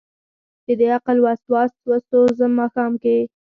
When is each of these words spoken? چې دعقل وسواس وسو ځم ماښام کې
چې 0.63 0.73
دعقل 0.79 1.17
وسواس 1.25 1.71
وسو 1.89 2.19
ځم 2.37 2.51
ماښام 2.59 2.91
کې 3.03 3.17